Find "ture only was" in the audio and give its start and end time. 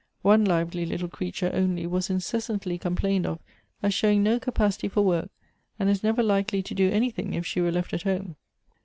1.31-2.09